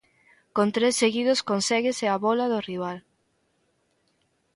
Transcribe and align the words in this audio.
Con 0.55 0.67
tres 0.75 0.93
seguidos, 1.01 1.39
conséguese 1.51 2.05
a 2.09 2.15
bóla 2.25 2.45
do 2.53 2.59
rival. 2.69 2.97